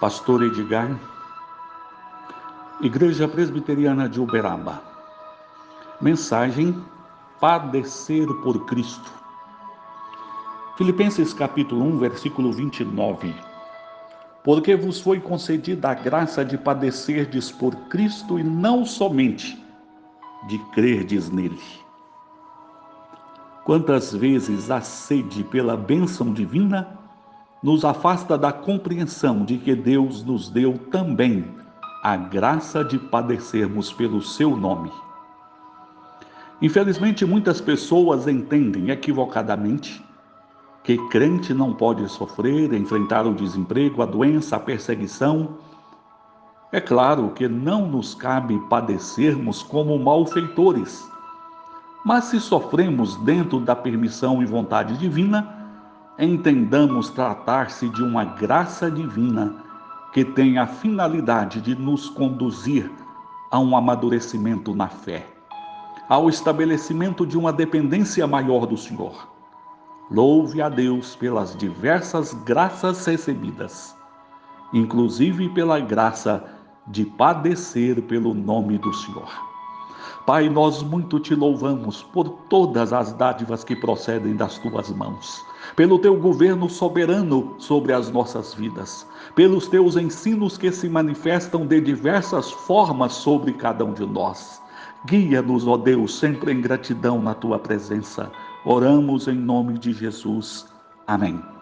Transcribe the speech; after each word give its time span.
Pastor 0.00 0.42
Edgar, 0.42 0.98
Igreja 2.80 3.28
Presbiteriana 3.28 4.08
de 4.08 4.18
Uberaba. 4.18 4.82
Mensagem: 6.00 6.74
Padecer 7.38 8.26
por 8.42 8.64
Cristo. 8.64 9.12
Filipenses 10.78 11.34
capítulo 11.34 11.84
1, 11.84 11.98
versículo 11.98 12.50
29. 12.50 13.34
Porque 14.42 14.74
vos 14.74 14.98
foi 15.02 15.20
concedida 15.20 15.90
a 15.90 15.94
graça 15.94 16.42
de 16.42 16.56
padecerdes 16.56 17.52
por 17.52 17.76
Cristo 17.90 18.38
e 18.38 18.42
não 18.42 18.86
somente 18.86 19.62
de 20.48 20.56
crerdes 20.72 21.28
nele. 21.28 21.60
Quantas 23.66 24.14
vezes 24.14 24.70
a 24.70 24.80
sede 24.80 25.44
pela 25.44 25.76
bênção 25.76 26.32
divina 26.32 26.99
nos 27.62 27.84
afasta 27.84 28.38
da 28.38 28.52
compreensão 28.52 29.44
de 29.44 29.58
que 29.58 29.74
Deus 29.74 30.24
nos 30.24 30.48
deu 30.48 30.78
também 30.90 31.44
a 32.02 32.16
graça 32.16 32.82
de 32.82 32.98
padecermos 32.98 33.92
pelo 33.92 34.22
seu 34.22 34.56
nome. 34.56 34.90
Infelizmente, 36.62 37.24
muitas 37.24 37.60
pessoas 37.60 38.26
entendem 38.26 38.90
equivocadamente 38.90 40.04
que 40.82 40.96
crente 41.08 41.52
não 41.52 41.74
pode 41.74 42.08
sofrer, 42.08 42.72
enfrentar 42.72 43.26
o 43.26 43.34
desemprego, 43.34 44.02
a 44.02 44.06
doença, 44.06 44.56
a 44.56 44.60
perseguição. 44.60 45.56
É 46.72 46.80
claro 46.80 47.30
que 47.30 47.46
não 47.46 47.86
nos 47.86 48.14
cabe 48.14 48.58
padecermos 48.68 49.62
como 49.62 49.98
malfeitores, 49.98 51.06
mas 52.04 52.24
se 52.24 52.40
sofremos 52.40 53.16
dentro 53.24 53.60
da 53.60 53.76
permissão 53.76 54.42
e 54.42 54.46
vontade 54.46 54.96
divina, 54.96 55.59
entendamos 56.20 57.08
tratar-se 57.08 57.88
de 57.88 58.02
uma 58.02 58.24
graça 58.24 58.90
divina 58.90 59.56
que 60.12 60.24
tem 60.24 60.58
a 60.58 60.66
finalidade 60.66 61.60
de 61.60 61.74
nos 61.74 62.10
conduzir 62.10 62.90
a 63.50 63.58
um 63.58 63.76
amadurecimento 63.76 64.74
na 64.74 64.88
fé, 64.88 65.26
ao 66.08 66.28
estabelecimento 66.28 67.26
de 67.26 67.38
uma 67.38 67.52
dependência 67.52 68.26
maior 68.26 68.66
do 68.66 68.76
Senhor. 68.76 69.28
Louve 70.10 70.60
a 70.60 70.68
Deus 70.68 71.16
pelas 71.16 71.56
diversas 71.56 72.34
graças 72.44 73.06
recebidas, 73.06 73.96
inclusive 74.74 75.48
pela 75.50 75.80
graça 75.80 76.44
de 76.86 77.04
padecer 77.04 78.02
pelo 78.02 78.34
nome 78.34 78.76
do 78.76 78.92
Senhor. 78.92 79.49
Pai, 80.26 80.48
nós 80.48 80.82
muito 80.82 81.18
te 81.20 81.34
louvamos 81.34 82.02
por 82.02 82.28
todas 82.48 82.92
as 82.92 83.12
dádivas 83.12 83.64
que 83.64 83.76
procedem 83.76 84.36
das 84.36 84.58
tuas 84.58 84.90
mãos, 84.90 85.44
pelo 85.76 85.98
teu 85.98 86.16
governo 86.16 86.68
soberano 86.68 87.54
sobre 87.58 87.92
as 87.92 88.10
nossas 88.10 88.54
vidas, 88.54 89.06
pelos 89.34 89.68
teus 89.68 89.96
ensinos 89.96 90.56
que 90.56 90.70
se 90.70 90.88
manifestam 90.88 91.66
de 91.66 91.80
diversas 91.80 92.50
formas 92.50 93.12
sobre 93.12 93.52
cada 93.52 93.84
um 93.84 93.92
de 93.92 94.06
nós. 94.06 94.60
Guia-nos, 95.06 95.66
ó 95.66 95.76
Deus, 95.76 96.18
sempre 96.18 96.52
em 96.52 96.60
gratidão 96.60 97.20
na 97.20 97.34
tua 97.34 97.58
presença. 97.58 98.30
Oramos 98.64 99.28
em 99.28 99.34
nome 99.34 99.78
de 99.78 99.92
Jesus. 99.92 100.66
Amém. 101.06 101.59